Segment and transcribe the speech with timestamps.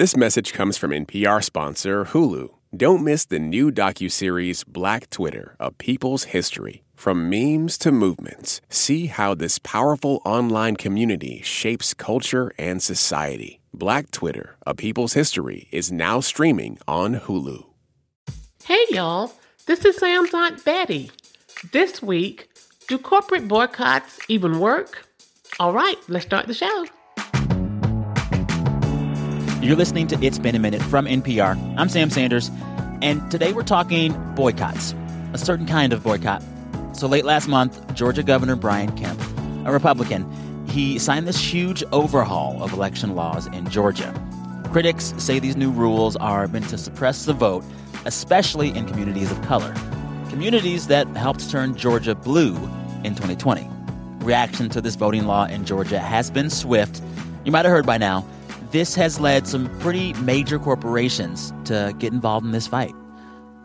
[0.00, 2.48] This message comes from NPR sponsor Hulu.
[2.74, 6.84] Don't miss the new docuseries Black Twitter, A People's History.
[6.94, 13.60] From memes to movements, see how this powerful online community shapes culture and society.
[13.74, 17.66] Black Twitter, A People's History is now streaming on Hulu.
[18.64, 19.34] Hey y'all,
[19.66, 21.10] this is Sam's Aunt Betty.
[21.72, 22.48] This week,
[22.88, 25.06] do corporate boycotts even work?
[25.58, 26.86] All right, let's start the show.
[29.62, 31.76] You're listening to It's Been a Minute from NPR.
[31.76, 32.50] I'm Sam Sanders,
[33.02, 34.94] and today we're talking boycotts,
[35.34, 36.42] a certain kind of boycott.
[36.94, 39.20] So late last month, Georgia Governor Brian Kemp,
[39.66, 40.26] a Republican,
[40.66, 44.14] he signed this huge overhaul of election laws in Georgia.
[44.72, 47.62] Critics say these new rules are meant to suppress the vote,
[48.06, 49.74] especially in communities of color,
[50.30, 52.54] communities that helped turn Georgia blue
[53.04, 53.68] in 2020.
[54.20, 57.02] Reaction to this voting law in Georgia has been swift.
[57.44, 58.26] You might have heard by now
[58.70, 62.94] this has led some pretty major corporations to get involved in this fight.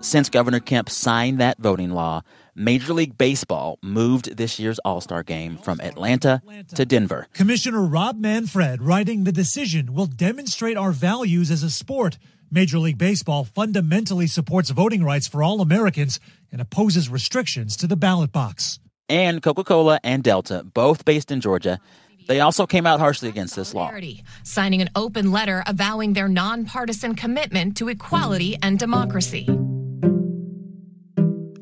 [0.01, 2.21] Since Governor Kemp signed that voting law,
[2.53, 6.41] Major League Baseball moved this year's All Star game from Atlanta
[6.75, 7.27] to Denver.
[7.33, 12.17] Commissioner Rob Manfred writing the decision will demonstrate our values as a sport.
[12.51, 16.19] Major League Baseball fundamentally supports voting rights for all Americans
[16.51, 18.79] and opposes restrictions to the ballot box.
[19.09, 21.79] And Coca Cola and Delta, both based in Georgia,
[22.27, 23.91] they also came out harshly against this law.
[24.43, 29.47] Signing an open letter avowing their nonpartisan commitment to equality and democracy.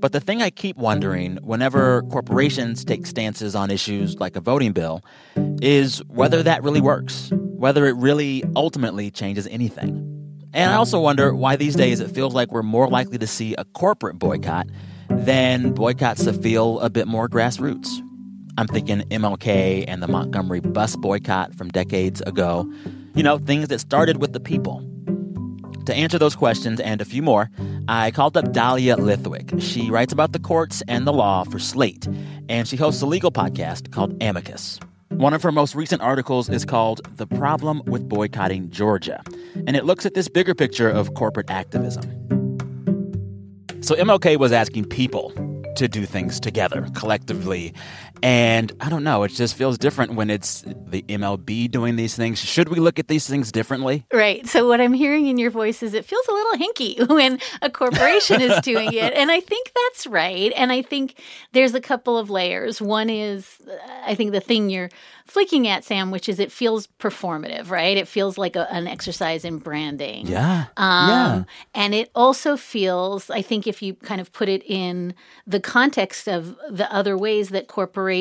[0.03, 4.73] But the thing I keep wondering whenever corporations take stances on issues like a voting
[4.73, 5.01] bill
[5.61, 10.09] is whether that really works, whether it really ultimately changes anything.
[10.53, 13.55] And I also wonder why these days it feels like we're more likely to see
[13.55, 14.67] a corporate boycott
[15.09, 18.01] than boycotts that feel a bit more grassroots.
[18.57, 22.71] I'm thinking MLK and the Montgomery bus boycott from decades ago.
[23.15, 24.87] You know, things that started with the people.
[25.85, 27.49] To answer those questions and a few more,
[27.87, 29.59] I called up Dahlia Lithwick.
[29.61, 32.07] She writes about the courts and the law for Slate,
[32.47, 34.79] and she hosts a legal podcast called Amicus.
[35.09, 39.21] One of her most recent articles is called The Problem with Boycotting Georgia,
[39.67, 42.03] and it looks at this bigger picture of corporate activism.
[43.81, 45.33] So MLK was asking people
[45.75, 47.73] to do things together collectively.
[48.23, 52.39] And I don't know, it just feels different when it's the MLB doing these things.
[52.39, 54.05] Should we look at these things differently?
[54.13, 54.47] Right.
[54.47, 57.69] So, what I'm hearing in your voice is it feels a little hinky when a
[57.69, 59.13] corporation is doing it.
[59.13, 60.53] And I think that's right.
[60.55, 62.81] And I think there's a couple of layers.
[62.81, 63.57] One is,
[64.05, 64.89] I think the thing you're
[65.25, 67.97] flicking at, Sam, which is it feels performative, right?
[67.97, 70.27] It feels like a, an exercise in branding.
[70.27, 70.67] Yeah.
[70.77, 71.43] Um, yeah.
[71.75, 75.13] And it also feels, I think, if you kind of put it in
[75.45, 78.12] the context of the other ways that corporations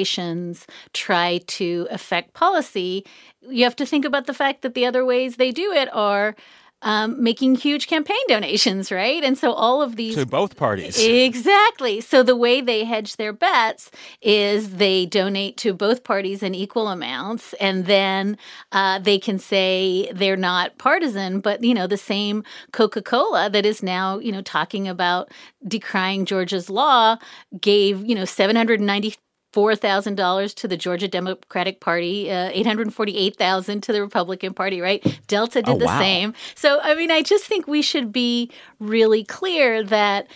[0.92, 3.04] try to affect policy,
[3.42, 6.34] you have to think about the fact that the other ways they do it are
[6.82, 9.22] um, making huge campaign donations, right?
[9.22, 10.98] And so all of these to both parties.
[10.98, 12.00] Exactly.
[12.00, 16.88] So the way they hedge their bets is they donate to both parties in equal
[16.88, 18.36] amounts, and then
[18.72, 22.42] uh, they can say they're not partisan, but you know the same
[22.72, 25.30] Coca Cola that is now you know talking about
[25.66, 27.16] decrying Georgia's law
[27.60, 29.14] gave you know seven hundred ninety
[29.52, 35.20] $4,000 to the Georgia Democratic Party, uh, 848,000 to the Republican Party, right?
[35.26, 35.98] Delta did oh, the wow.
[35.98, 36.34] same.
[36.54, 40.26] So, I mean, I just think we should be really clear that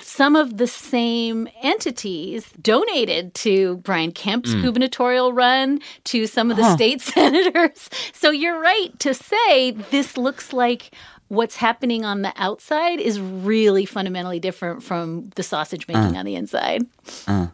[0.00, 4.62] some of the same entities donated to Brian Kemp's mm.
[4.62, 6.76] gubernatorial run, to some of the huh.
[6.76, 7.90] state senators.
[8.12, 10.92] So, you're right to say this looks like
[11.26, 16.20] what's happening on the outside is really fundamentally different from the sausage making uh.
[16.20, 16.82] on the inside.
[17.26, 17.48] Uh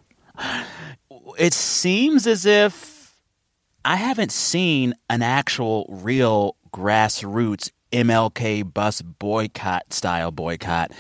[1.39, 3.21] it seems as if
[3.85, 10.93] I haven't seen an actual real grassroots MLK bus boycott style boycott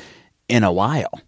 [0.49, 1.21] in a while.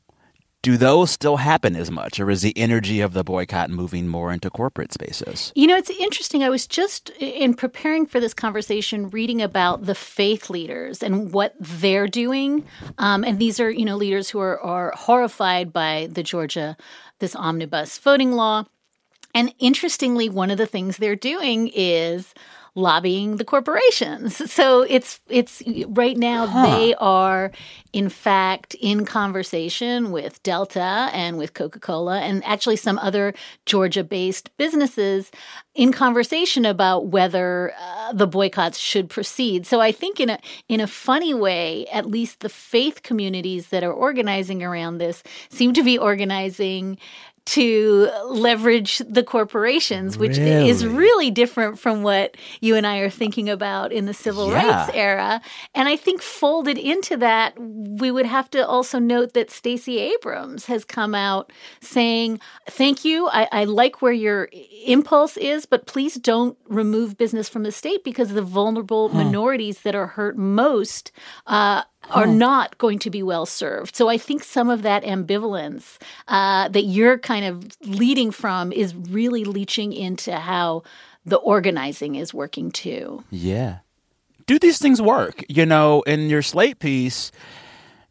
[0.62, 4.32] Do those still happen as much, or is the energy of the boycott moving more
[4.32, 5.52] into corporate spaces?
[5.54, 6.42] You know, it's interesting.
[6.42, 11.54] I was just in preparing for this conversation reading about the faith leaders and what
[11.60, 12.64] they're doing.
[12.98, 16.76] Um, and these are, you know, leaders who are, are horrified by the Georgia,
[17.20, 18.64] this omnibus voting law.
[19.34, 22.34] And interestingly, one of the things they're doing is
[22.78, 24.42] lobbying the corporations.
[24.58, 26.66] So it's it's right now huh.
[26.66, 27.52] they are
[27.92, 33.34] in fact in conversation with Delta and with Coca-Cola and actually some other
[33.66, 35.30] Georgia-based businesses
[35.74, 39.64] in conversation about whether uh, the boycotts should proceed.
[39.64, 40.38] So I think in a
[40.68, 45.72] in a funny way, at least the faith communities that are organizing around this seem
[45.74, 46.98] to be organizing
[47.48, 50.68] to leverage the corporations, which really?
[50.68, 54.84] is really different from what you and I are thinking about in the civil yeah.
[54.84, 55.40] rights era.
[55.74, 60.66] And I think folded into that, we would have to also note that Stacey Abrams
[60.66, 61.50] has come out
[61.80, 63.28] saying, Thank you.
[63.28, 64.50] I, I like where your
[64.84, 69.24] impulse is, but please don't remove business from the state because the vulnerable huh.
[69.24, 71.12] minorities that are hurt most.
[71.46, 73.94] Uh, are not going to be well served.
[73.96, 78.94] So I think some of that ambivalence uh, that you're kind of leading from is
[78.94, 80.82] really leaching into how
[81.24, 83.24] the organizing is working too.
[83.30, 83.78] Yeah.
[84.46, 85.44] Do these things work?
[85.48, 87.30] You know, in your Slate piece,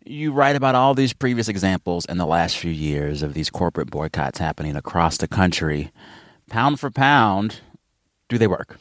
[0.05, 3.89] you write about all these previous examples in the last few years of these corporate
[3.89, 5.91] boycotts happening across the country.
[6.49, 7.61] Pound for pound,
[8.29, 8.77] do they work?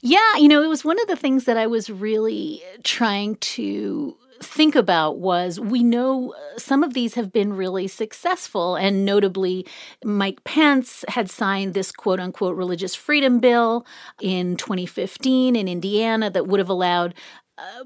[0.00, 4.16] Yeah, you know, it was one of the things that I was really trying to
[4.42, 9.66] think about was we know uh, some of these have been really successful, and notably,
[10.04, 13.86] Mike Pence had signed this quote unquote religious freedom bill
[14.20, 17.14] in 2015 in Indiana that would have allowed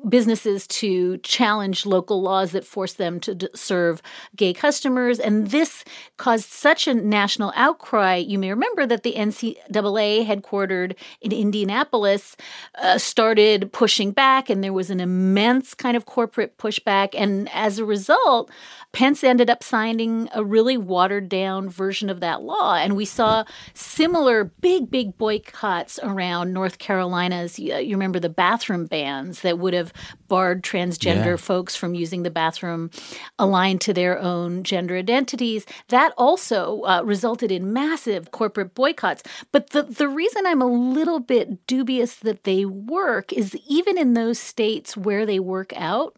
[0.08, 4.02] businesses to challenge local laws that force them to d- serve
[4.34, 5.20] gay customers.
[5.20, 5.84] And this
[6.16, 8.16] caused such a national outcry.
[8.16, 12.36] You may remember that the NCAA, headquartered in Indianapolis,
[12.82, 17.14] uh, started pushing back, and there was an immense kind of corporate pushback.
[17.16, 18.50] And as a result,
[18.92, 22.74] Pence ended up signing a really watered down version of that law.
[22.74, 27.58] And we saw similar big, big boycotts around North Carolina's.
[27.58, 29.92] You remember the bathroom bans that would have
[30.28, 31.36] barred transgender yeah.
[31.36, 32.90] folks from using the bathroom
[33.38, 35.66] aligned to their own gender identities.
[35.88, 39.22] That also uh, resulted in massive corporate boycotts.
[39.52, 44.14] But the, the reason I'm a little bit dubious that they work is even in
[44.14, 46.16] those states where they work out,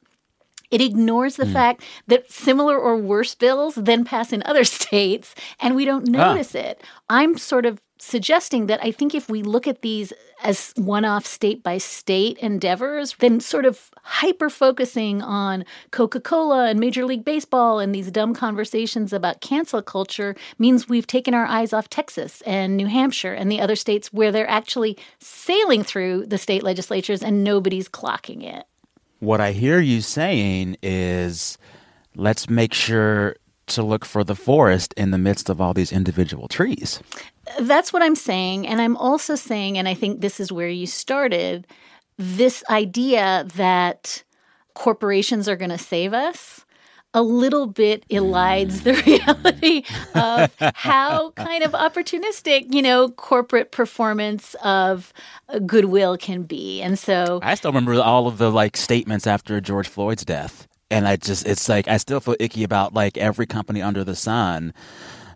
[0.71, 1.53] it ignores the mm.
[1.53, 6.33] fact that similar or worse bills then pass in other states and we don't ah.
[6.33, 6.61] notice ah.
[6.61, 6.83] it.
[7.09, 10.13] I'm sort of suggesting that I think if we look at these
[10.43, 16.67] as one off state by state endeavors, then sort of hyper focusing on Coca Cola
[16.67, 21.47] and Major League Baseball and these dumb conversations about cancel culture means we've taken our
[21.47, 26.27] eyes off Texas and New Hampshire and the other states where they're actually sailing through
[26.27, 28.65] the state legislatures and nobody's clocking it.
[29.21, 31.57] What I hear you saying is
[32.17, 33.37] let's make sure
[33.69, 37.01] to look for the forest in the midst of all these individual trees.
[37.61, 38.67] That's what I'm saying.
[38.67, 41.67] And I'm also saying, and I think this is where you started,
[42.19, 44.23] this idea that
[44.75, 46.65] corporations are going to save us
[47.15, 49.85] a little bit elides the reality
[50.15, 55.13] of how kind of opportunistic, you know, corporate performance of
[55.67, 56.81] goodwill can be.
[56.81, 60.67] And so I still remember all of the like statements after George Floyd's death.
[60.91, 64.17] And I just, it's like, I still feel icky about like every company under the
[64.17, 64.75] sun,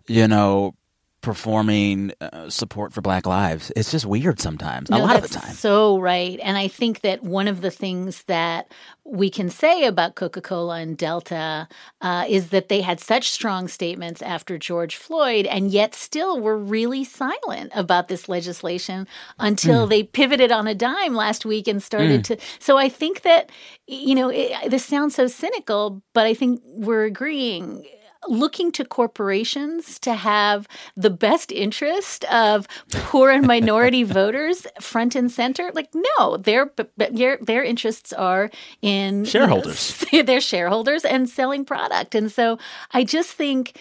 [0.07, 0.75] you know,
[1.21, 3.71] performing uh, support for Black lives.
[3.75, 5.53] It's just weird sometimes, no, a lot of the time.
[5.53, 8.71] So right, and I think that one of the things that
[9.03, 11.67] we can say about Coca Cola and Delta
[12.01, 16.57] uh, is that they had such strong statements after George Floyd, and yet still were
[16.57, 19.07] really silent about this legislation
[19.39, 19.89] until mm.
[19.89, 22.25] they pivoted on a dime last week and started mm.
[22.25, 22.37] to.
[22.59, 23.49] So I think that
[23.87, 27.85] you know it, this sounds so cynical, but I think we're agreeing
[28.27, 35.31] looking to corporations to have the best interest of poor and minority voters front and
[35.31, 35.71] center?
[35.73, 38.49] Like no their their, their interests are
[38.81, 40.05] in shareholders.
[40.11, 42.15] You know, their shareholders and selling product.
[42.15, 42.57] And so
[42.91, 43.77] i just think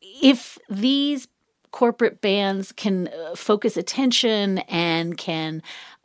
[0.00, 1.28] if these
[1.70, 5.62] corporate bans can uh, focus attention and can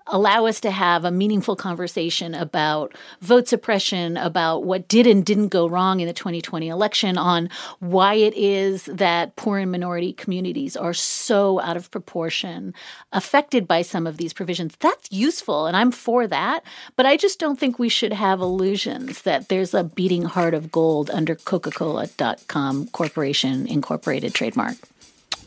[0.10, 5.50] allow us to have a meaningful conversation about vote suppression, about what did and didn't
[5.50, 7.50] go wrong in the 2020 election, on
[7.80, 12.74] why it is that poor and minority communities are so out of proportion
[13.12, 14.76] affected by some of these provisions.
[14.80, 16.64] That's useful, and I'm for that.
[16.96, 20.72] But I just don't think we should have illusions that there's a beating heart of
[20.72, 24.76] gold under Coca Cola.com Corporation Incorporated trademark.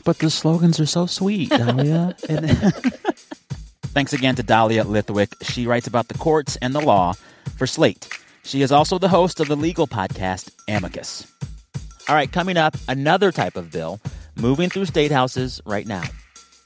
[0.04, 2.16] But the slogans are so sweet, Dahlia.
[3.92, 5.35] Thanks again to Dahlia Lithwick.
[5.42, 7.14] She writes about the courts and the law
[7.56, 8.09] for Slate.
[8.44, 11.26] She is also the host of the legal podcast Amicus.
[12.09, 14.00] All right, coming up, another type of bill
[14.37, 16.04] moving through state houses right now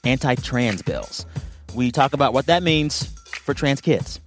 [0.03, 1.25] anti trans bills.
[1.73, 3.07] We talk about what that means
[3.41, 4.19] for trans kids.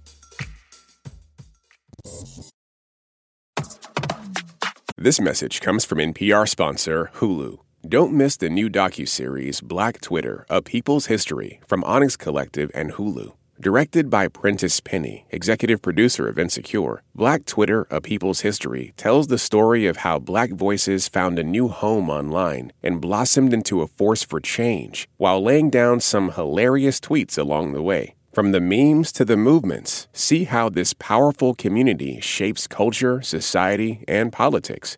[4.97, 7.59] This message comes from NPR sponsor Hulu.
[7.87, 13.31] Don't miss the new docu-series Black Twitter: A People's History from Onyx Collective and Hulu.
[13.57, 19.37] Directed by Prentice Penny, executive producer of Insecure, Black Twitter, A People's History tells the
[19.37, 24.23] story of how black voices found a new home online and blossomed into a force
[24.23, 28.13] for change while laying down some hilarious tweets along the way.
[28.33, 34.33] From the memes to the movements, see how this powerful community shapes culture, society, and
[34.33, 34.97] politics.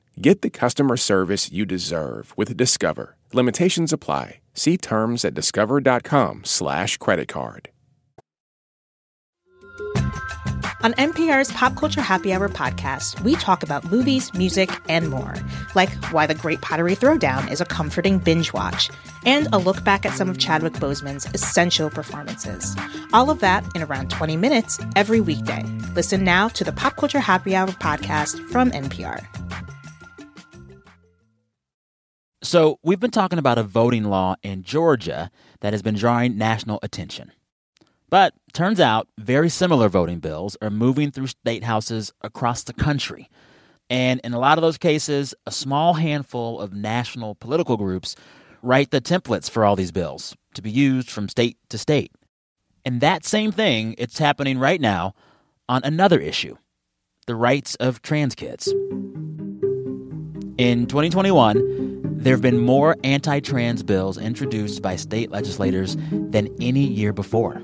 [0.19, 3.17] Get the customer service you deserve with Discover.
[3.33, 4.39] Limitations apply.
[4.53, 7.69] See terms at discover.com/slash credit card.
[10.83, 15.35] On NPR's Pop Culture Happy Hour podcast, we talk about movies, music, and more,
[15.75, 18.89] like why The Great Pottery Throwdown is a comforting binge watch,
[19.23, 22.75] and a look back at some of Chadwick Boseman's essential performances.
[23.13, 25.63] All of that in around 20 minutes every weekday.
[25.93, 29.23] Listen now to the Pop Culture Happy Hour podcast from NPR.
[32.51, 35.31] So, we've been talking about a voting law in Georgia
[35.61, 37.31] that has been drawing national attention.
[38.09, 43.29] But turns out very similar voting bills are moving through state houses across the country.
[43.89, 48.17] And in a lot of those cases, a small handful of national political groups
[48.61, 52.11] write the templates for all these bills to be used from state to state.
[52.83, 55.13] And that same thing, it's happening right now
[55.69, 56.57] on another issue
[57.27, 58.67] the rights of trans kids.
[60.57, 66.83] In 2021, there have been more anti trans bills introduced by state legislators than any
[66.83, 67.61] year before.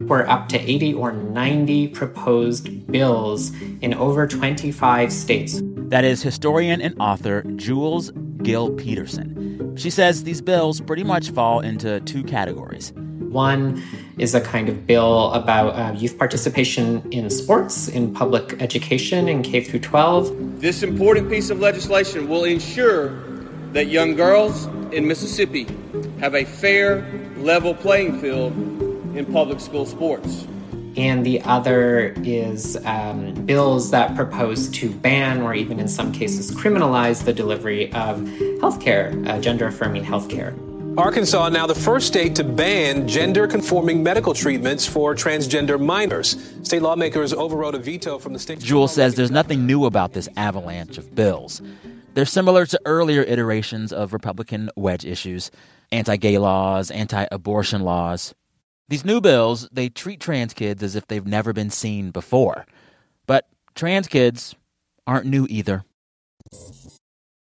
[0.00, 5.60] We're up to 80 or 90 proposed bills in over 25 states.
[5.62, 8.10] That is historian and author Jules
[8.42, 9.76] Gill Peterson.
[9.76, 12.92] She says these bills pretty much fall into two categories.
[13.30, 13.80] One
[14.18, 19.42] is a kind of bill about uh, youth participation in sports, in public education, in
[19.42, 20.60] K through 12.
[20.60, 23.33] This important piece of legislation will ensure
[23.74, 25.66] that young girls in Mississippi
[26.20, 27.04] have a fair,
[27.36, 28.52] level playing field
[29.16, 30.46] in public school sports.
[30.96, 36.52] And the other is um, bills that propose to ban or even in some cases
[36.52, 38.20] criminalize the delivery of
[38.60, 40.56] healthcare, uh, gender affirming healthcare.
[40.96, 46.36] Arkansas now the first state to ban gender conforming medical treatments for transgender minors.
[46.62, 48.60] State lawmakers overrode a veto from the state.
[48.60, 51.60] Jules says there's nothing new about this avalanche of bills.
[52.14, 55.50] They're similar to earlier iterations of Republican wedge issues
[55.90, 58.34] anti gay laws, anti abortion laws.
[58.88, 62.66] These new bills, they treat trans kids as if they've never been seen before.
[63.26, 64.54] But trans kids
[65.06, 65.84] aren't new either.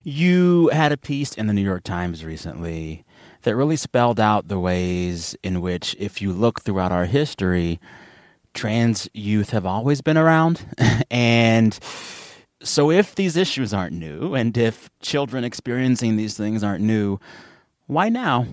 [0.03, 3.05] You had a piece in the New York Times recently
[3.43, 7.81] that really spelled out the ways in which, if you look throughout our history,
[8.55, 10.65] trans youth have always been around.
[11.11, 11.79] and
[12.65, 17.21] so, if these issues aren't new, and if children experiencing these things aren't new,
[17.87, 18.47] why now?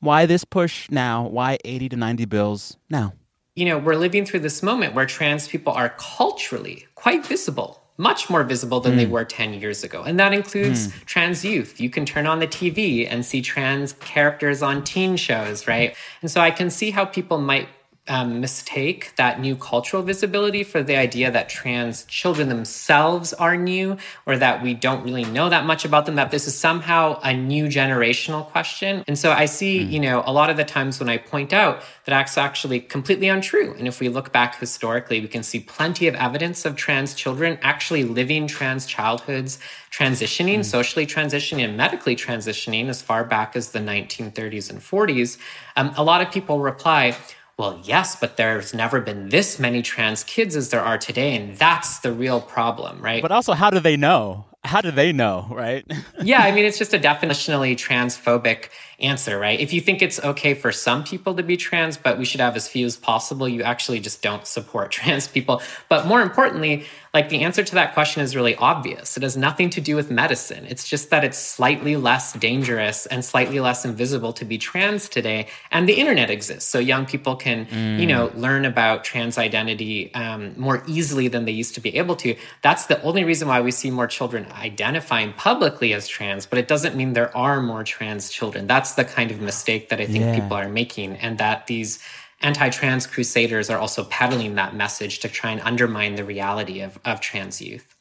[0.00, 1.26] Why this push now?
[1.26, 3.12] Why 80 to 90 bills now?
[3.54, 8.28] You know, we're living through this moment where trans people are culturally quite visible, much
[8.30, 8.96] more visible than mm.
[8.96, 9.12] they hmm.
[9.12, 10.02] were 10 years ago.
[10.02, 11.04] And that includes mm.
[11.06, 11.80] trans youth.
[11.80, 15.96] You can turn on the TV and see trans characters on teen shows, right?
[16.20, 17.68] And so I can see how people might
[18.08, 23.96] um, mistake that new cultural visibility for the idea that trans children themselves are new
[24.26, 27.34] or that we don't really know that much about them, that this is somehow a
[27.34, 29.04] new generational question.
[29.06, 29.90] And so I see, mm.
[29.90, 33.28] you know, a lot of the times when I point out that that's actually completely
[33.28, 33.74] untrue.
[33.78, 37.58] And if we look back historically, we can see plenty of evidence of trans children
[37.62, 39.58] actually living trans childhoods,
[39.90, 40.64] transitioning, mm.
[40.64, 45.38] socially transitioning, and medically transitioning as far back as the 1930s and 40s.
[45.76, 47.16] Um, a lot of people reply,
[47.58, 51.34] well, yes, but there's never been this many trans kids as there are today.
[51.36, 53.22] And that's the real problem, right?
[53.22, 54.44] But also, how do they know?
[54.66, 55.84] How do they know, right?
[56.22, 59.60] yeah, I mean, it's just a definitionally transphobic answer, right?
[59.60, 62.56] If you think it's okay for some people to be trans, but we should have
[62.56, 65.62] as few as possible, you actually just don't support trans people.
[65.88, 69.16] But more importantly, like the answer to that question is really obvious.
[69.16, 70.66] It has nothing to do with medicine.
[70.68, 75.46] It's just that it's slightly less dangerous and slightly less invisible to be trans today.
[75.70, 76.68] And the internet exists.
[76.68, 77.98] So young people can, mm.
[77.98, 82.16] you know, learn about trans identity um, more easily than they used to be able
[82.16, 82.36] to.
[82.60, 86.68] That's the only reason why we see more children identifying publicly as trans, but it
[86.68, 88.66] doesn't mean there are more trans children.
[88.66, 90.40] That's the kind of mistake that I think yeah.
[90.40, 91.98] people are making, and that these
[92.42, 96.98] anti trans crusaders are also peddling that message to try and undermine the reality of,
[97.04, 97.94] of trans youth.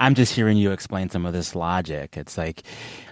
[0.00, 2.16] I'm just hearing you explain some of this logic.
[2.16, 2.62] It's like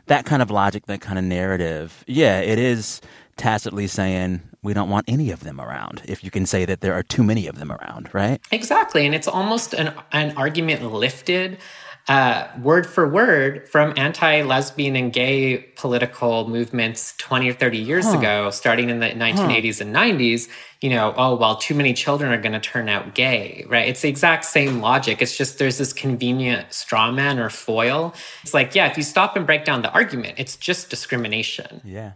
[0.06, 2.04] that kind of logic, that kind of narrative.
[2.06, 3.00] Yeah, it is
[3.36, 6.94] tacitly saying we don't want any of them around if you can say that there
[6.94, 8.40] are too many of them around, right?
[8.50, 9.06] Exactly.
[9.06, 11.58] And it's almost an, an argument lifted
[12.06, 18.18] uh, word for word from anti-lesbian and gay political movements 20 or 30 years huh.
[18.18, 19.84] ago starting in the 1980s huh.
[19.86, 20.48] and 90s
[20.82, 23.88] you know oh well too many children are going to turn out gay right?
[23.88, 25.22] It's the exact same logic.
[25.22, 28.14] It's just there's this convenient straw man or foil.
[28.42, 31.80] It's like yeah if you stop and break down the argument it's just discrimination.
[31.84, 32.12] Yeah.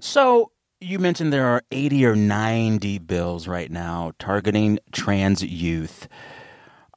[0.00, 6.08] So you mentioned there are 80 or 90 bills right now targeting trans youth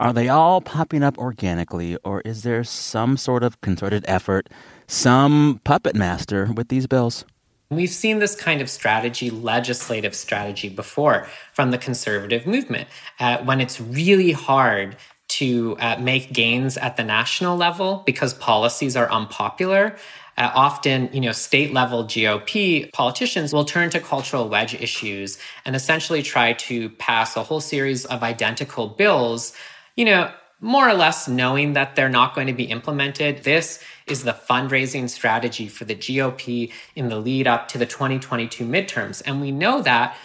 [0.02, 4.50] are they all popping up organically, or is there some sort of concerted effort,
[4.88, 7.24] some puppet master with these bills?
[7.70, 12.90] We've seen this kind of strategy, legislative strategy, before from the conservative movement.
[13.20, 14.98] Uh, when it's really hard
[15.30, 19.96] to uh, make gains at the national level because policies are unpopular,
[20.38, 25.76] uh, often, you know, state level GOP politicians will turn to cultural wedge issues and
[25.76, 29.54] essentially try to pass a whole series of identical bills
[29.96, 30.32] you know,
[30.62, 33.44] more or less knowing that they're not going to be implemented.
[33.44, 38.64] This is the fundraising strategy for the GOP in the lead up to the 2022
[38.64, 39.24] midterms.
[39.26, 40.16] And we know that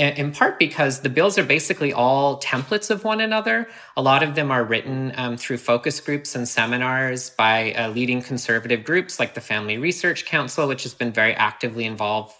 [0.00, 3.68] in part because the bills are basically all templates of one another.
[3.96, 8.22] A lot of them are written um, through focus groups and seminars by uh, leading
[8.22, 12.34] conservative groups like the Family Research Council, which has been very actively involved,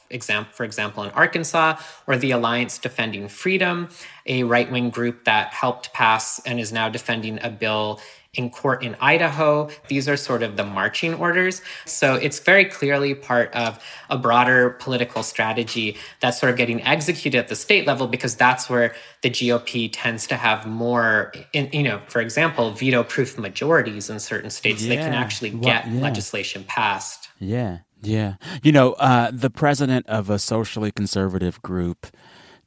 [0.53, 1.77] for example, in Arkansas,
[2.07, 3.89] or the Alliance Defending Freedom,
[4.27, 8.01] a right wing group that helped pass and is now defending a bill
[8.35, 9.69] in court in Idaho.
[9.89, 11.63] These are sort of the marching orders.
[11.85, 17.39] So it's very clearly part of a broader political strategy that's sort of getting executed
[17.39, 21.83] at the state level because that's where the GOP tends to have more, in, you
[21.83, 24.83] know, for example, veto proof majorities in certain states.
[24.83, 24.91] Yeah.
[24.91, 26.03] They can actually get well, yeah.
[26.03, 27.29] legislation passed.
[27.41, 27.79] Yeah.
[28.03, 28.35] Yeah.
[28.63, 32.07] You know, uh, the president of a socially conservative group,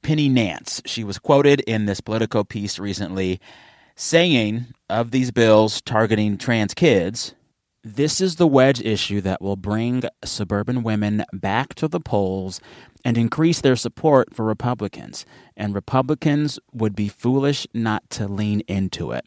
[0.02, 3.40] Penny Nance, she was quoted in this Politico piece recently
[3.96, 7.36] saying of these bills targeting trans kids,
[7.84, 12.62] this is the wedge issue that will bring suburban women back to the polls
[13.04, 15.26] and increase their support for Republicans.
[15.58, 19.26] And Republicans would be foolish not to lean into it.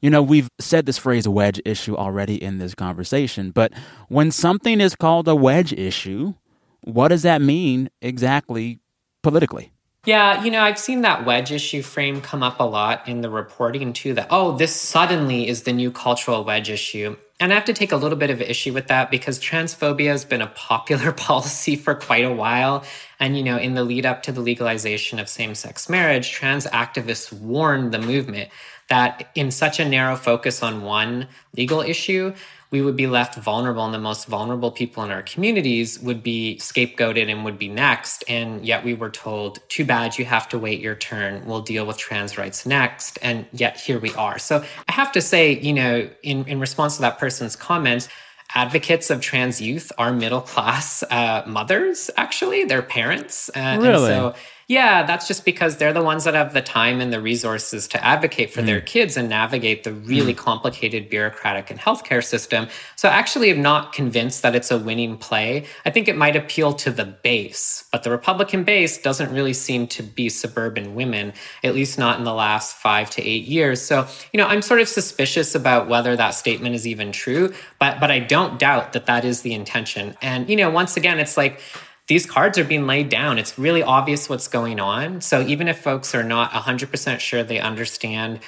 [0.00, 3.72] You know, we've said this phrase wedge issue already in this conversation, but
[4.08, 6.34] when something is called a wedge issue,
[6.80, 8.78] what does that mean exactly
[9.22, 9.72] politically?
[10.08, 13.28] Yeah, you know, I've seen that wedge issue frame come up a lot in the
[13.28, 17.14] reporting too that, oh, this suddenly is the new cultural wedge issue.
[17.38, 20.24] And I have to take a little bit of issue with that because transphobia has
[20.24, 22.84] been a popular policy for quite a while.
[23.20, 26.64] And, you know, in the lead up to the legalization of same sex marriage, trans
[26.68, 28.48] activists warned the movement
[28.88, 32.32] that in such a narrow focus on one legal issue,
[32.70, 36.58] we would be left vulnerable and the most vulnerable people in our communities would be
[36.60, 38.24] scapegoated and would be next.
[38.28, 41.46] And yet we were told, too bad, you have to wait your turn.
[41.46, 43.18] We'll deal with trans rights next.
[43.22, 44.38] And yet here we are.
[44.38, 48.08] So I have to say, you know, in, in response to that person's comments,
[48.54, 53.50] advocates of trans youth are middle class uh, mothers, actually, they're parents.
[53.54, 54.12] Uh, really?
[54.12, 54.34] And so
[54.68, 58.04] yeah, that's just because they're the ones that have the time and the resources to
[58.04, 58.66] advocate for mm.
[58.66, 60.36] their kids and navigate the really mm.
[60.36, 62.68] complicated bureaucratic and healthcare system.
[62.94, 65.64] So actually, I'm not convinced that it's a winning play.
[65.86, 69.86] I think it might appeal to the base, but the Republican base doesn't really seem
[69.86, 71.32] to be suburban women,
[71.64, 73.80] at least not in the last five to eight years.
[73.80, 78.00] So, you know, I'm sort of suspicious about whether that statement is even true, but
[78.00, 80.14] but I don't doubt that that is the intention.
[80.20, 81.62] And you know, once again, it's like
[82.08, 83.38] these cards are being laid down.
[83.38, 85.20] It's really obvious what's going on.
[85.20, 88.40] So even if folks are not 100% sure they understand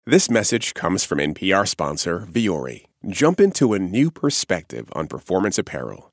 [0.06, 2.86] This message comes from NPR sponsor Vuori.
[3.08, 6.13] Jump into a new perspective on performance apparel.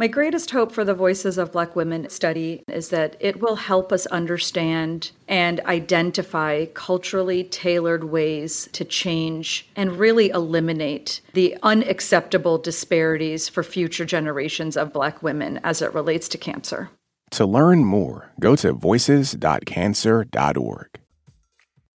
[0.00, 3.92] My greatest hope for the Voices of Black Women study is that it will help
[3.92, 13.50] us understand and identify culturally tailored ways to change and really eliminate the unacceptable disparities
[13.50, 16.88] for future generations of Black women as it relates to cancer.
[17.32, 20.88] To learn more, go to voices.cancer.org.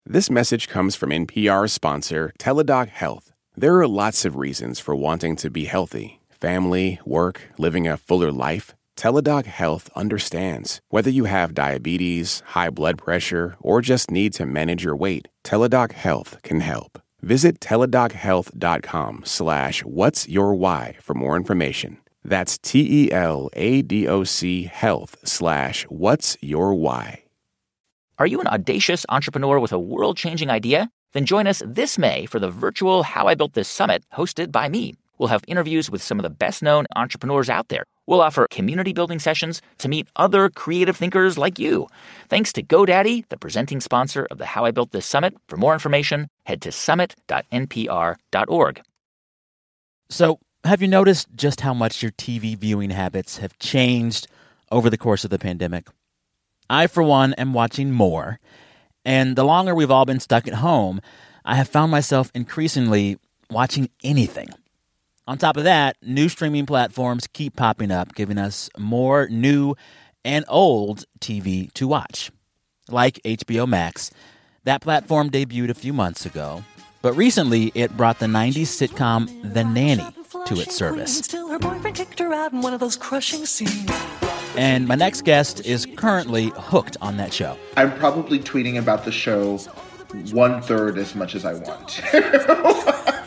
[0.04, 3.32] This message comes from NPR sponsor Teladoc Health.
[3.56, 8.30] There are lots of reasons for wanting to be healthy family, work, living a fuller
[8.30, 10.82] life, Teladoc Health understands.
[10.90, 15.92] Whether you have diabetes, high blood pressure, or just need to manage your weight, Teladoc
[15.92, 16.98] Health can help.
[17.22, 21.96] Visit teladochealth.com slash what's your why for more information.
[22.22, 23.04] That's T-E-L-A-D-O-C
[24.64, 27.22] health slash what's your why.
[28.18, 30.90] Are you an audacious entrepreneur with a world-changing idea?
[31.14, 34.68] Then join us this May for the virtual How I Built This Summit hosted by
[34.68, 34.94] me.
[35.18, 37.84] We'll have interviews with some of the best known entrepreneurs out there.
[38.06, 41.86] We'll offer community building sessions to meet other creative thinkers like you.
[42.28, 45.34] Thanks to GoDaddy, the presenting sponsor of the How I Built This Summit.
[45.48, 48.82] For more information, head to summit.npr.org.
[50.10, 54.28] So, have you noticed just how much your TV viewing habits have changed
[54.70, 55.88] over the course of the pandemic?
[56.68, 58.40] I, for one, am watching more.
[59.04, 61.00] And the longer we've all been stuck at home,
[61.44, 63.18] I have found myself increasingly
[63.50, 64.48] watching anything.
[65.26, 69.74] On top of that, new streaming platforms keep popping up, giving us more new
[70.22, 72.30] and old TV to watch.
[72.90, 74.10] Like HBO Max.
[74.64, 76.62] That platform debuted a few months ago,
[77.00, 80.04] but recently it brought the 90s sitcom The Nanny
[80.46, 81.34] to its service.
[84.56, 87.56] And my next guest is currently hooked on that show.
[87.78, 89.56] I'm probably tweeting about the show
[90.32, 92.02] one third as much as I want.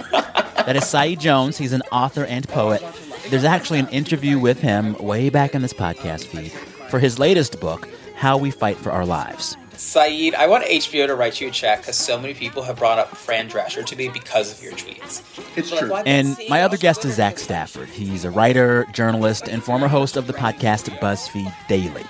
[0.68, 1.58] That is Saeed Jones.
[1.58, 2.84] He's an author and poet.
[3.30, 6.52] There's actually an interview with him way back in this podcast feed
[6.90, 9.56] for his latest book, How We Fight for Our Lives.
[9.78, 13.00] Saeed, I want HBO to write you a check because so many people have brought
[13.00, 15.24] up Fran Drescher to me because of your tweets.
[15.56, 15.96] It's true.
[16.06, 17.88] And my other guest is Zach Stafford.
[17.88, 22.04] He's a writer, journalist, and former host of the podcast BuzzFeed Daily.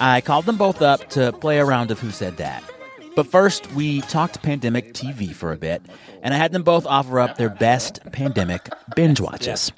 [0.00, 2.64] I called them both up to play a round of Who Said That.
[3.16, 5.80] But first, we talked pandemic TV for a bit,
[6.22, 9.72] and I had them both offer up their best pandemic binge watches.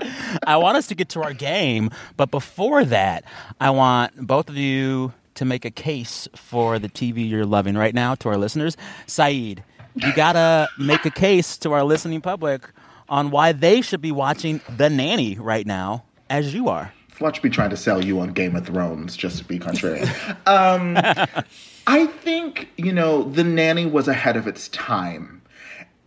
[0.44, 3.22] I want us to get to our game, but before that,
[3.60, 7.94] I want both of you to make a case for the TV you're loving right
[7.94, 8.76] now to our listeners.
[9.06, 9.62] Saeed,
[9.94, 12.68] you gotta make a case to our listening public
[13.08, 16.92] on why they should be watching The Nanny right now, as you are.
[17.20, 20.08] Watch me trying to sell you on Game of Thrones just to be contrarian.
[20.48, 21.44] um,
[21.88, 25.40] I think, you know, The Nanny was ahead of its time.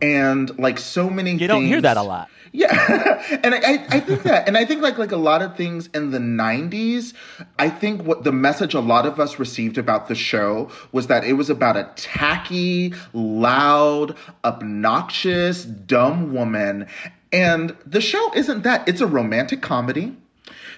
[0.00, 2.28] And like so many You don't hear that a lot.
[2.52, 5.56] Yeah, and I, I, I think that, and I think like like a lot of
[5.56, 7.14] things in the '90s,
[7.58, 11.24] I think what the message a lot of us received about the show was that
[11.24, 16.88] it was about a tacky, loud, obnoxious, dumb woman,
[17.32, 18.86] and the show isn't that.
[18.86, 20.16] It's a romantic comedy.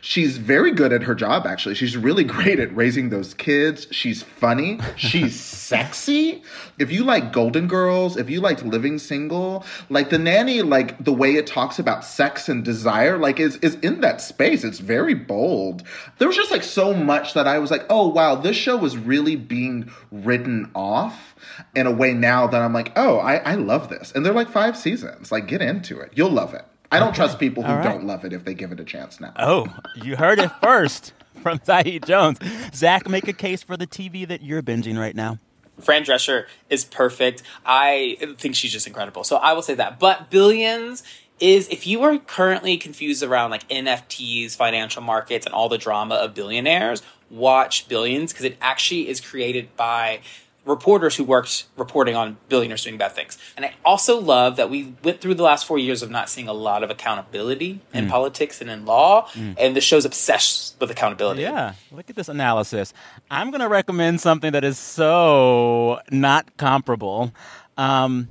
[0.06, 1.76] She's very good at her job, actually.
[1.76, 3.86] She's really great at raising those kids.
[3.90, 4.78] She's funny.
[4.96, 6.42] She's sexy.
[6.78, 11.12] If you like Golden Girls, if you like Living Single, like the nanny, like the
[11.14, 14.62] way it talks about sex and desire, like is is in that space.
[14.62, 15.84] It's very bold.
[16.18, 18.98] There was just like so much that I was like, oh wow, this show was
[18.98, 21.34] really being written off
[21.74, 24.12] in a way now that I'm like, oh, I, I love this.
[24.12, 25.32] And they're like five seasons.
[25.32, 26.12] Like get into it.
[26.14, 26.66] You'll love it.
[26.94, 27.84] I don't trust people who All right.
[27.84, 29.32] don't love it if they give it a chance now.
[29.36, 32.38] Oh, you heard it first from Saeed Jones.
[32.72, 35.38] Zach, make a case for the TV that you're binging right now.
[35.80, 37.42] Fran Drescher is perfect.
[37.66, 39.24] I think she's just incredible.
[39.24, 39.98] So I will say that.
[39.98, 41.02] But Billions
[41.40, 46.14] is if you are currently confused around like NFTs, financial markets, and all the drama
[46.14, 50.20] of billionaires, watch Billions because it actually is created by
[50.64, 53.36] reporters who worked reporting on billionaires doing bad things.
[53.56, 56.48] And I also love that we went through the last four years of not seeing
[56.48, 58.10] a lot of accountability in Mm.
[58.10, 59.56] politics and in law, Mm.
[59.58, 61.42] and the show's obsessed with accountability.
[61.42, 62.94] Yeah, look at this analysis.
[63.30, 67.32] I'm going to recommend something that is so not comparable.
[67.76, 68.28] Um,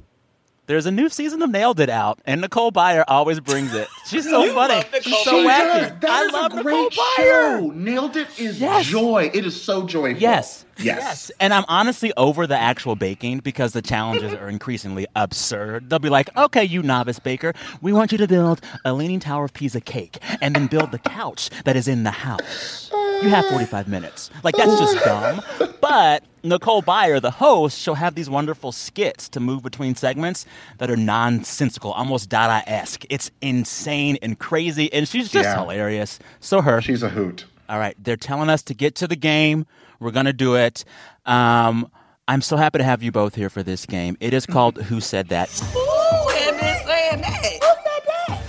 [0.65, 3.87] there's a new season of Nailed It out, and Nicole Byer always brings it.
[4.07, 4.81] She's so funny.
[5.01, 5.89] She's so She wacky.
[5.89, 5.99] does.
[5.99, 7.59] That I is love a Nicole great Byer.
[7.59, 7.71] show.
[7.75, 8.85] Nailed it is Yes.
[8.85, 9.29] joy.
[9.33, 10.21] It is so joyful.
[10.21, 10.63] Yes.
[10.77, 11.31] Yes.
[11.39, 15.89] And I'm honestly over the actual baking because the challenges are increasingly absurd.
[15.89, 19.45] They'll be like, okay, you novice baker, we want you to build a Leaning Tower
[19.45, 22.89] of Pisa cake and then build the couch that is in the house.
[23.21, 24.29] You have 45 minutes.
[24.43, 25.41] Like, that's just dumb.
[25.79, 30.45] But Nicole Byer, the host, she'll have these wonderful skits to move between segments
[30.79, 33.05] that are nonsensical, almost Dada esque.
[33.09, 35.59] It's insane and crazy, and she's just Yeah.
[35.61, 36.19] hilarious.
[36.41, 36.81] So her.
[36.81, 37.45] She's a hoot.
[37.69, 39.65] All right, they're telling us to get to the game.
[40.03, 40.83] We're gonna do it.
[41.25, 41.89] Um,
[42.27, 44.17] I'm so happy to have you both here for this game.
[44.19, 45.49] It is called Who Said That.
[45.49, 46.81] Who said that?
[46.83, 48.41] Who said that?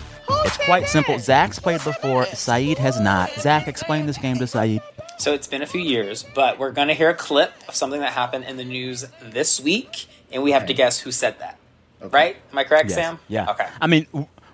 [0.46, 1.18] It's quite simple.
[1.18, 2.26] Zach's played before.
[2.26, 3.30] Saeed has not.
[3.32, 4.80] Zach, explain this game to Saeed.
[5.18, 8.00] So it's been a few years, but we're going to hear a clip of something
[8.00, 11.56] that happened in the news this week, and we have to guess who said that.
[12.00, 12.36] Right?
[12.52, 12.96] Am I correct, Yes.
[12.96, 13.18] Sam?
[13.28, 13.50] Yeah.
[13.50, 13.66] Okay.
[13.80, 14.06] I mean,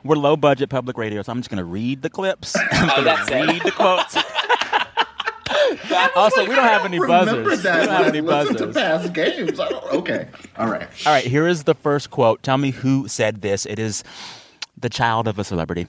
[0.05, 2.55] we're low budget public radio, so I'm just gonna read the clips.
[2.73, 3.47] I'm Oh, gonna that's it.
[3.49, 4.17] read the quotes.
[6.17, 7.63] also, we don't have any buzzers.
[7.63, 8.57] that we don't have any buzzers.
[8.57, 9.59] to past games.
[9.61, 10.29] Okay.
[10.57, 10.89] All right.
[11.07, 12.43] All right, here is the first quote.
[12.43, 13.67] Tell me who said this.
[13.67, 14.05] It is
[14.77, 15.87] the child of a celebrity.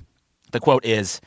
[0.52, 1.22] The quote is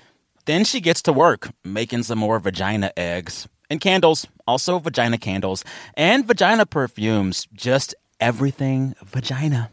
[0.45, 5.65] Then she gets to work making some more vagina eggs and candles, also vagina candles,
[5.95, 7.49] and vagina perfumes.
[7.55, 9.71] Just everything vagina.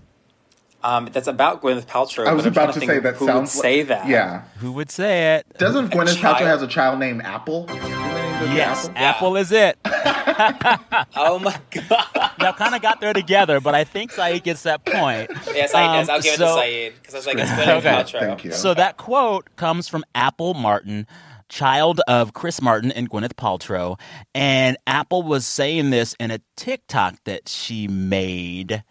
[0.83, 2.27] Um, that's about Gwyneth Paltrow.
[2.27, 4.07] I was about trying to say that who sounds would say that.
[4.07, 4.43] Yeah.
[4.57, 5.45] Who would say it?
[5.57, 6.37] Doesn't A Gwyneth child.
[6.37, 7.65] Paltrow has a child named Apple?
[7.69, 8.97] Yes, Apple?
[8.97, 9.77] Apple is it.
[11.15, 12.31] Oh my god.
[12.39, 15.29] Y'all kind of got there together, but I think Saeed gets that point.
[15.53, 16.09] Yes, I does.
[16.09, 17.89] Um, I'll give it to Saeed because I was like, it's Gwyneth Okay.
[17.89, 18.19] Paltrow.
[18.19, 18.51] Thank you.
[18.51, 21.05] So that quote comes from Apple Martin,
[21.49, 23.99] child of Chris Martin and Gwyneth Paltrow.
[24.33, 28.83] And Apple was saying this in a TikTok that she made,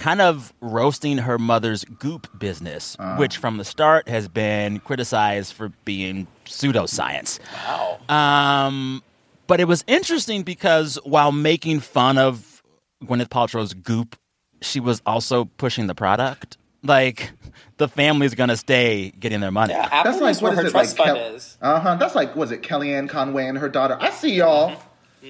[0.00, 3.16] kind of roasting her mother's goop business, Uh.
[3.16, 7.38] which from the start has been criticized for being pseudoscience.
[7.68, 7.98] Wow.
[8.08, 9.02] Um,
[9.46, 12.62] but it was interesting because while making fun of
[13.04, 14.16] Gwyneth Paltrow's goop,
[14.62, 16.56] she was also pushing the product.
[16.82, 17.32] Like
[17.76, 19.74] the family's gonna stay getting their money.
[19.74, 21.08] Yeah, Apple That's like knows where what her is it trust like?
[21.08, 21.58] fund Kel- is.
[21.60, 21.94] Uh huh.
[21.96, 23.98] That's like was it Kellyanne Conway and her daughter?
[24.00, 24.80] I see y'all.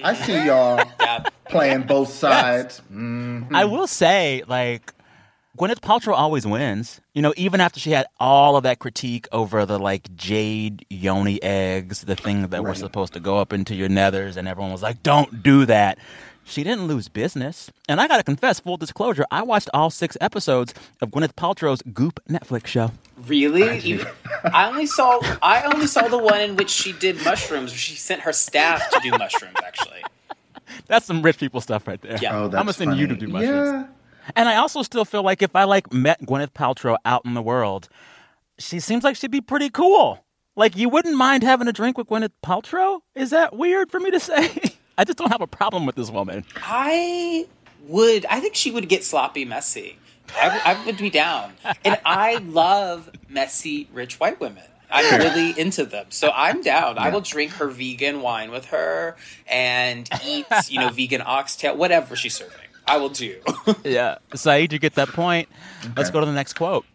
[0.03, 1.23] I see y'all Yeah.
[1.49, 2.81] playing both sides.
[2.91, 3.47] Mm.
[3.53, 4.93] I will say, like,
[5.57, 7.01] Gwyneth Paltrow always wins.
[7.13, 11.43] You know, even after she had all of that critique over the like jade yoni
[11.43, 12.77] eggs, the thing that were Right.
[12.77, 15.97] supposed to go up into your nethers, and everyone was like, "Don't do that."
[16.43, 17.71] She didn't lose business.
[17.87, 22.19] And I gotta confess, full disclosure, I watched all six episodes of Gwyneth Paltrow's Goop
[22.29, 22.91] Netflix show.
[23.27, 23.79] Really?
[23.79, 24.05] You-
[24.51, 27.71] I only saw I only saw the one in which she did mushrooms.
[27.71, 29.55] Where she sent her staff to do mushrooms.
[29.65, 30.03] Actually,
[30.87, 32.17] That's some rich people stuff right there.
[32.21, 32.35] Yeah.
[32.37, 33.87] Oh, I'm that's gonna send you to do mushrooms.
[33.87, 34.31] Yeah.
[34.35, 37.41] And I also still feel like if I like met Gwyneth Paltrow out in the
[37.41, 37.87] world,
[38.57, 40.23] she seems like she'd be pretty cool.
[40.55, 42.99] Like you wouldn't mind having a drink with Gwyneth Paltrow?
[43.15, 44.49] Is that weird for me to say?
[44.97, 46.43] I just don't have a problem with this woman.
[46.57, 47.47] I
[47.87, 48.25] would.
[48.25, 49.97] I think she would get sloppy, messy.
[50.35, 54.63] I, I would be down, and I love messy rich white women.
[54.89, 56.97] I'm really into them, so I'm down.
[56.97, 59.15] I will drink her vegan wine with her
[59.47, 62.57] and eat, you know, vegan oxtail, whatever she's serving.
[62.85, 63.39] I will do.
[63.85, 64.17] Yeah.
[64.35, 65.47] Saeed, you get that point.
[65.95, 66.85] Let's go to the next quote.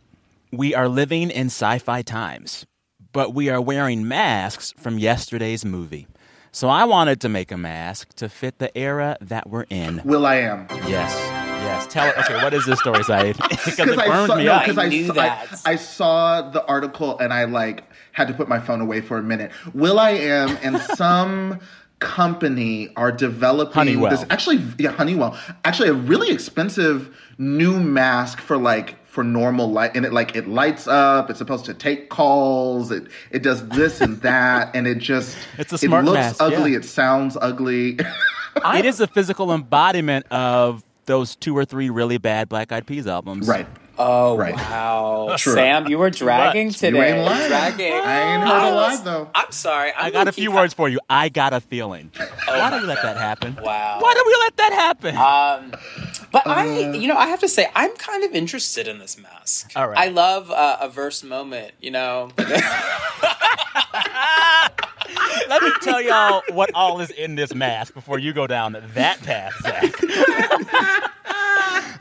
[0.52, 2.66] We are living in sci fi times,
[3.12, 6.06] but we are wearing masks from yesterday's movie.
[6.56, 10.00] So I wanted to make a mask to fit the era that we're in.
[10.06, 10.66] Will I am.
[10.88, 11.14] Yes.
[11.14, 11.86] Yes.
[11.86, 12.16] Tell it.
[12.16, 13.36] Okay, what is this story, Saeed?
[13.50, 14.64] because it I burns saw, me no, up.
[14.64, 15.60] 'cause I I, knew saw, that.
[15.66, 19.18] I, I saw the article and I like had to put my phone away for
[19.18, 19.52] a minute.
[19.74, 21.60] will.i.am and some
[21.98, 24.10] company are developing Honeywell.
[24.10, 29.96] this actually yeah Honeywell actually a really expensive new mask for like for normal light
[29.96, 34.02] and it like it lights up it's supposed to take calls it it does this
[34.02, 36.76] and that and it just It's a smart it looks mask, ugly yeah.
[36.80, 37.98] it sounds ugly
[38.74, 43.06] it is a physical embodiment of those two or three really bad Black Eyed Peas
[43.06, 43.48] albums.
[43.48, 43.66] right
[43.98, 44.54] Oh Right.
[44.54, 45.54] wow, True.
[45.54, 46.76] Sam, you were dragging What?
[46.76, 46.98] today.
[46.98, 47.48] You ain't lying.
[47.48, 47.92] Dragging.
[47.94, 49.90] I ain't heard I a lie was- though I'm sorry.
[49.96, 51.00] I'm I got a few kind- words for you.
[51.08, 52.10] I got a feeling.
[52.46, 53.56] Why do we let that happen?
[53.62, 53.96] Wow.
[54.02, 55.16] Why do we let that happen?
[55.16, 55.72] Um,
[56.36, 59.16] but Uh, I, you know, I have to say, I'm kind of interested in this
[59.16, 59.72] mask.
[59.74, 59.98] All right.
[59.98, 61.72] I love uh, a verse moment.
[61.80, 62.30] You know,
[65.48, 69.22] Let me tell y'all what all is in this mask before you go down that
[69.22, 69.94] path, Zach.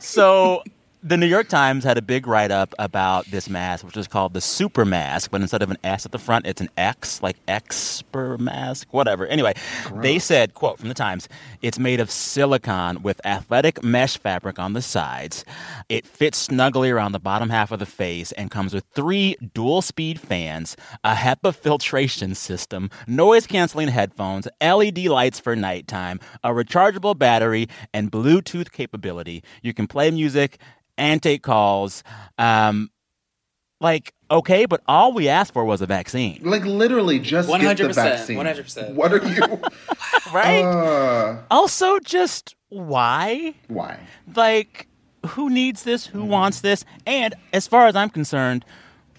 [0.00, 0.62] so
[1.06, 4.34] the New York Times had a big write up about this mask, which is called
[4.34, 7.36] the super mask, but instead of an S at the front, it's an X, like
[7.46, 9.24] Xupermask, whatever.
[9.28, 9.54] Anyway,
[9.94, 11.28] they said, quote from the Times,
[11.62, 15.44] it's made of silicone with athletic mesh fabric on the sides.
[15.88, 19.82] It fits snugly around the bottom half of the face and comes with three dual
[19.82, 27.16] speed fans, a HEPA filtration system, noise canceling headphones, LED lights for nighttime, a rechargeable
[27.16, 29.44] battery, and Bluetooth capability.
[29.62, 30.58] You can play music
[30.96, 32.02] and take calls.
[32.38, 32.90] Um,
[33.80, 36.40] like, okay, but all we asked for was a vaccine.
[36.42, 38.38] Like literally just get the 100%, vaccine.
[38.38, 38.94] 100%.
[38.94, 39.60] What are you?
[40.32, 40.62] right?
[40.62, 43.54] Uh, also, just why?
[43.68, 43.98] why?
[44.34, 44.88] Like,
[45.26, 46.06] who needs this?
[46.06, 46.84] Who wants this?
[47.06, 48.64] And as far as I'm concerned,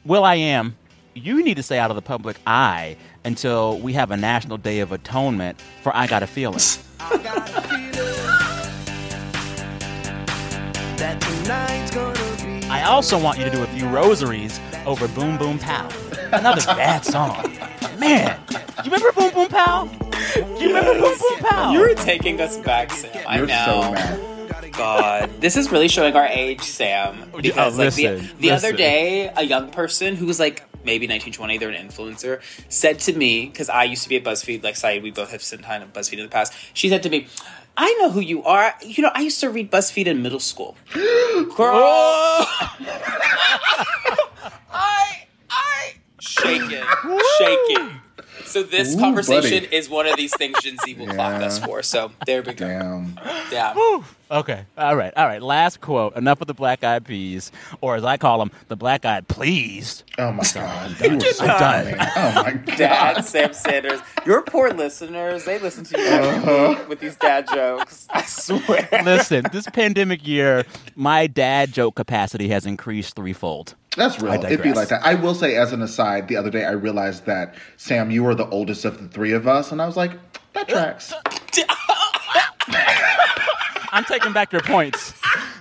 [0.06, 0.76] will.i.am,
[1.14, 4.80] you need to stay out of the public eye until we have a National Day
[4.80, 6.60] of Atonement for I Got a Feeling.
[11.00, 11.37] I
[12.98, 15.88] also want you to do a few rosaries over Boom Boom Pow.
[16.34, 17.54] Another bad song.
[18.00, 19.86] Man, do you remember Boom Boom Pow?
[19.86, 21.72] Do you remember Boom Boom Pow?
[21.72, 23.24] You were taking us back, Sam.
[23.28, 23.66] I You're know.
[23.66, 24.74] so mad.
[24.74, 27.30] God, this is really showing our age, Sam.
[27.32, 31.06] Oh, because like the, listen, the other day, a young person who was like maybe
[31.06, 34.76] 1920, they're an influencer, said to me because I used to be at BuzzFeed, like
[34.76, 36.52] Saeed, we both have spent time at BuzzFeed in the past.
[36.74, 37.28] She said to me.
[37.78, 38.74] I know who you are.
[38.84, 40.76] You know, I used to read BuzzFeed in middle school.
[40.94, 41.06] Girl,
[44.74, 46.84] I, I, shaking,
[47.38, 48.02] shaking.
[48.48, 49.76] So this Ooh, conversation buddy.
[49.76, 51.84] is one of these things Gen Z will clock us for.
[51.84, 52.68] So there we go.
[52.68, 53.20] Damn.
[53.52, 54.02] Yeah.
[54.30, 54.66] Okay.
[54.78, 55.14] All right.
[55.16, 55.42] All right.
[55.42, 56.16] Last quote.
[56.16, 60.04] Enough of the black eyed peas, or as I call them, the black eyed please.
[60.18, 61.00] Oh my god.
[61.02, 62.10] You were so I'm done.
[62.16, 62.78] Oh my god.
[62.78, 64.00] Dad, Sam Sanders.
[64.26, 68.08] Your poor listeners, they listen to you every week with these dad jokes.
[68.10, 68.88] I swear.
[69.04, 73.76] Listen, this pandemic year, my dad joke capacity has increased threefold.
[73.98, 74.32] That's real.
[74.32, 75.04] I It'd be like that.
[75.04, 78.36] I will say, as an aside, the other day I realized that Sam, you were
[78.36, 80.12] the oldest of the three of us, and I was like,
[80.54, 81.12] that tracks.
[83.92, 85.14] I'm taking back your points.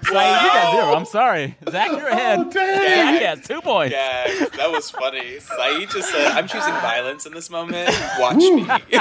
[0.06, 0.94] Saeed, you got zero.
[0.94, 1.56] I'm sorry.
[1.68, 2.38] Zach, you're ahead.
[2.38, 2.76] Oh, dang.
[2.78, 3.92] Zach has two points.
[3.92, 5.38] Yeah, that was funny.
[5.40, 7.88] Saeed just said, I'm choosing violence in this moment.
[8.18, 8.66] Watch me.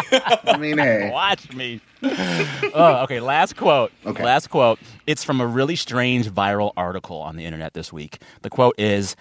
[0.45, 1.09] I mean, hey.
[1.11, 1.81] Watch me.
[2.03, 3.19] oh, okay.
[3.19, 3.91] Last quote.
[4.05, 4.23] Okay.
[4.23, 4.79] Last quote.
[5.07, 8.21] It's from a really strange viral article on the internet this week.
[8.41, 9.15] The quote is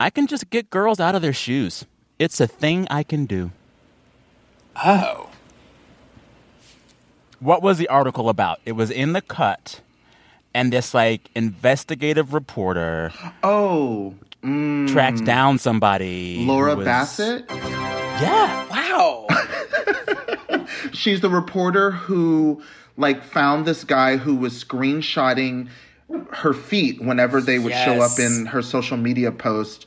[0.00, 1.84] I can just get girls out of their shoes.
[2.18, 3.50] It's a thing I can do.
[4.84, 5.30] oh.
[7.40, 8.60] What was the article about?
[8.64, 9.80] It was in the cut,
[10.54, 13.12] and this like investigative reporter
[13.42, 16.44] Oh, mm, tracked down somebody.
[16.46, 17.44] Laura was- Bassett.
[17.50, 18.66] Yeah.
[18.70, 19.26] Wow.
[20.92, 22.62] She's the reporter who
[22.96, 25.68] like found this guy who was screenshotting
[26.30, 29.86] her feet whenever they would show up in her social media post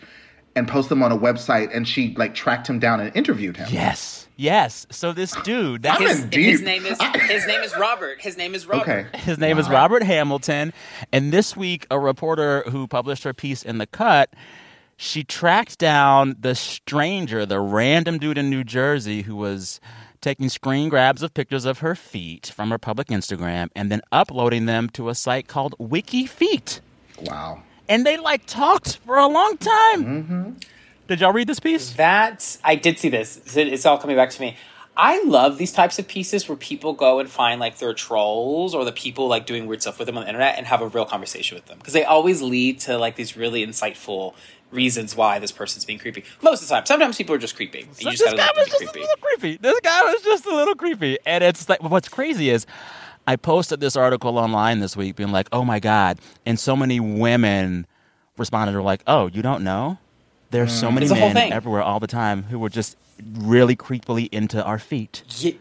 [0.55, 3.67] and post them on a website and she like tracked him down and interviewed him.
[3.71, 4.16] Yes.
[4.37, 4.85] Yes.
[4.91, 6.97] So this dude, that His, his name is
[7.27, 8.21] his name is Robert.
[8.21, 9.07] His name is Robert.
[9.09, 9.17] Okay.
[9.17, 10.71] His name is Robert Hamilton.
[11.11, 14.31] And this week, a reporter who published her piece in The Cut,
[14.95, 19.81] she tracked down the stranger, the random dude in New Jersey who was
[20.21, 24.65] taking screen grabs of pictures of her feet from her public Instagram and then uploading
[24.65, 26.79] them to a site called WikiFeet.
[27.23, 27.63] Wow.
[27.89, 30.57] And they like talked for a long time.
[31.07, 31.93] Did y'all read this piece?
[31.93, 33.37] That I did see this.
[33.55, 34.57] It's- all coming back to me.
[34.99, 38.83] I love these types of pieces where people go and find like their trolls or
[38.83, 41.05] the people like doing weird stuff with them on the internet and have a real
[41.05, 44.33] conversation with them because they always lead to like these really insightful
[44.71, 46.23] reasons why this person's being creepy.
[46.41, 47.87] Most of the time, sometimes people are just creepy.
[47.99, 49.57] You just this guy was just a little creepy.
[49.57, 51.19] This guy was just a little creepy.
[51.27, 52.65] And it's like, what's crazy is
[53.27, 56.17] I posted this article online this week being like, oh my God.
[56.45, 57.85] And so many women
[58.35, 59.99] responded, were like, oh, you don't know?
[60.51, 61.51] There's so many It's a whole men thing.
[61.53, 62.95] everywhere all the time who were just
[63.39, 65.23] really creepily into our feet.
[65.39, 65.53] Yeah.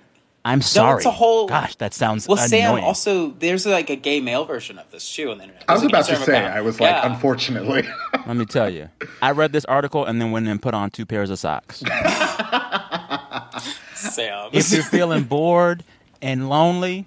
[0.44, 0.98] I'm sorry.
[0.98, 2.84] it's a whole- Gosh, that sounds Well, Sam, annoying.
[2.84, 5.64] also there's like a gay male version of this too on the internet.
[5.68, 6.54] I was There's an about to Instagram say, account.
[6.54, 7.12] I was like, Yeah.
[7.12, 7.88] unfortunately.
[8.26, 8.88] Let me tell you.
[9.20, 11.82] I read this article and then went and put on two pairs of socks.
[13.94, 14.50] Sam.
[14.52, 15.82] if you're feeling bored
[16.22, 17.06] and lonely,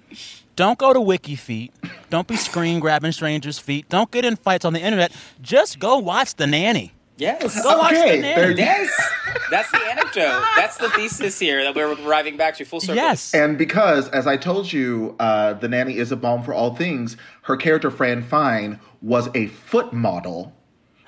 [0.56, 1.72] don't go to Wiki Feet.
[2.10, 3.88] Don't be screen grabbing strangers' feet.
[3.88, 5.12] Don't get in fights on the internet.
[5.40, 6.92] Just go watch The Nanny.
[7.20, 7.62] Yes.
[7.62, 8.60] Go watch Okay, The there Nanny.
[8.60, 9.12] Yes,
[9.50, 10.44] that's the anecdote.
[10.56, 12.96] That's the thesis here that we're arriving back to full circle.
[12.96, 13.34] Yes.
[13.34, 17.16] And because, as I told you, uh, the nanny is a balm for all things,
[17.42, 20.52] her character, Fran Fine, was a foot model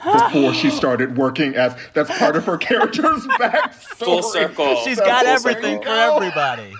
[0.04, 3.72] before she started working as that's part of her character's backstory.
[4.04, 4.76] Full circle.
[4.84, 6.72] She's That's got full everything for everybody.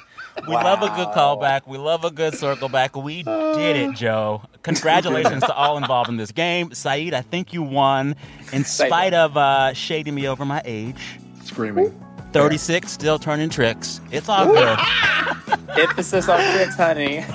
[0.49, 1.67] We love a good callback.
[1.67, 2.97] We love a good circle back.
[2.97, 4.43] We did it, Joe.
[4.63, 6.73] Congratulations to all involved in this game.
[6.73, 8.17] Saeed, I think you won
[8.53, 11.19] in spite of uh, shading me over my age.
[11.45, 11.99] Screaming.
[12.33, 14.01] 36, still turning tricks.
[14.11, 14.79] It's all good.
[15.79, 17.25] Emphasis on tricks, honey.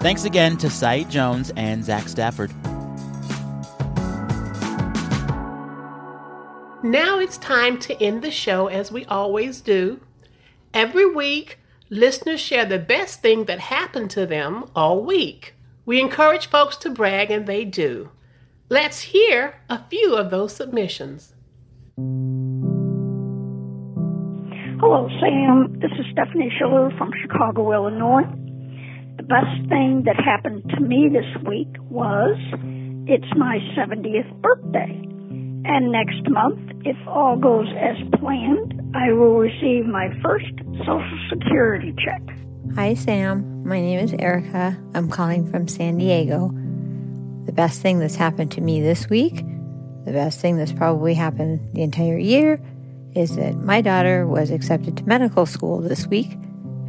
[0.00, 2.52] Thanks again to Saeed Jones and Zach Stafford.
[6.84, 10.00] Now it's time to end the show as we always do.
[10.74, 11.58] Every week,
[11.88, 15.54] listeners share the best thing that happened to them all week.
[15.86, 18.10] We encourage folks to brag, and they do.
[18.68, 21.32] Let's hear a few of those submissions.
[24.80, 25.80] Hello, Sam.
[25.80, 28.24] This is Stephanie Schiller from Chicago, Illinois.
[29.16, 32.36] The best thing that happened to me this week was
[33.08, 35.02] it's my 70th birthday.
[35.70, 41.94] And next month, if all goes as planned, I will receive my first Social Security
[41.98, 42.22] check.
[42.74, 43.64] Hi, Sam.
[43.68, 44.78] My name is Erica.
[44.94, 46.48] I'm calling from San Diego.
[47.44, 49.44] The best thing that's happened to me this week,
[50.06, 52.60] the best thing that's probably happened the entire year,
[53.14, 56.32] is that my daughter was accepted to medical school this week,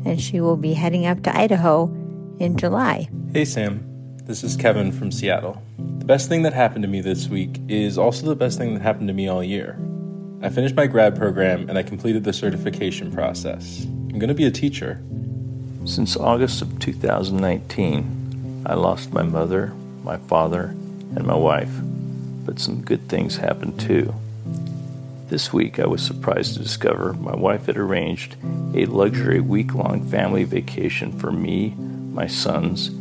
[0.05, 1.85] and she will be heading up to Idaho
[2.39, 3.09] in July.
[3.33, 3.83] Hey Sam,
[4.29, 5.59] this is Kevin from Seattle.
[5.97, 8.83] The best thing that happened to me this week is also the best thing that
[8.83, 9.75] happened to me all year.
[10.43, 13.85] I finished my grad program and I completed the certification process.
[13.85, 15.01] I'm going to be a teacher.
[15.85, 19.73] Since August of 2019, I lost my mother,
[20.03, 20.75] my father,
[21.15, 21.73] and my wife,
[22.45, 24.13] but some good things happened too.
[25.29, 28.35] This week, I was surprised to discover my wife had arranged
[28.75, 31.73] a luxury week long family vacation for me,
[32.11, 32.91] my sons,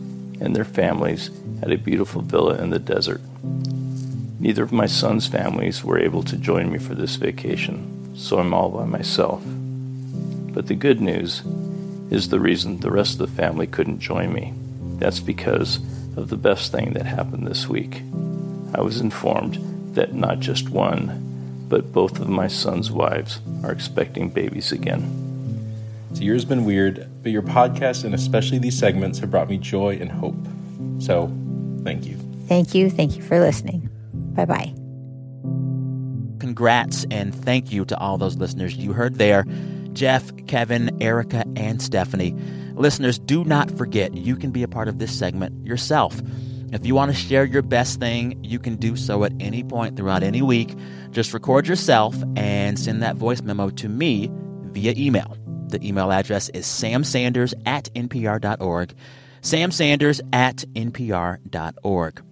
[0.41, 1.31] and their families
[1.63, 3.21] at a beautiful villa in the desert.
[4.41, 8.55] Neither of my sons' families were able to join me for this vacation, so I'm
[8.55, 9.43] all by myself.
[9.45, 11.43] But the good news
[12.11, 14.55] is the reason the rest of the family couldn't join me.
[14.99, 15.77] That's because
[16.17, 18.03] of the best thing that happened this week.
[18.75, 24.31] I was informed that not just one, but both of my sons' wives are expecting
[24.31, 25.28] babies again.
[26.11, 29.99] The year's been weird, but your podcast and especially these segments have brought me joy
[30.01, 30.37] and hope.
[30.99, 31.33] So,
[31.85, 32.17] thank you.
[32.49, 32.91] Thank you.
[32.91, 33.91] Thank you for listening.
[34.35, 34.75] Bye bye.
[36.41, 39.45] Congrats and thank you to all those listeners you heard there
[39.93, 42.35] Jeff, Kevin, Erica, and Stephanie.
[42.75, 46.21] Listeners, do not forget you can be a part of this segment yourself.
[46.73, 49.97] If you want to share your best thing, you can do so at any point
[49.97, 50.77] throughout any week.
[51.11, 54.31] Just record yourself and send that voice memo to me
[54.71, 55.37] via email.
[55.69, 58.95] The email address is samsanders at npr.org.
[59.43, 62.23] samsanders at npr.org.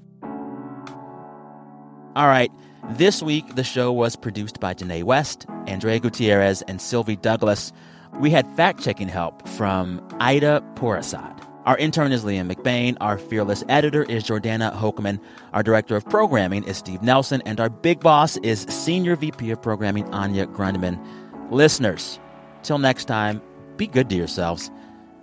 [2.17, 2.51] All right.
[2.91, 7.73] This week, the show was produced by Janae West, Andrea Gutierrez, and Sylvie Douglis.
[8.21, 11.43] We had fact checking help from Ayda Pourasad.
[11.67, 12.97] Our intern is Liam McBain.
[13.01, 15.19] Our fearless editor is Jordana Hochman.
[15.53, 17.43] Our director of programming is Steve Nelson.
[17.45, 21.05] And our big boss is Senior VP of Programming Anya Grundmann.
[21.51, 22.21] Listeners,
[22.67, 23.41] till next time,
[23.77, 24.71] be good to yourselves.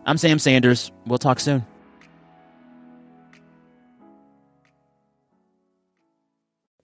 [0.05, 0.91] I'm Sam Sanders.
[1.05, 1.65] We'll talk soon.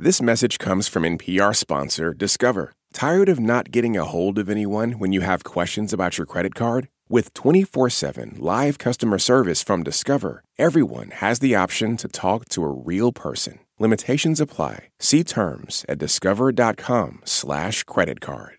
[0.01, 2.71] This message comes from NPR sponsor Discover.
[2.93, 6.55] Tired of not getting a hold of anyone when you have questions about your credit
[6.55, 6.87] card?
[7.09, 12.63] With 24 7 live customer service from Discover, everyone has the option to talk to
[12.63, 13.59] a real person.
[13.77, 14.87] Limitations apply.
[14.99, 18.58] See terms at discover.com/slash credit card.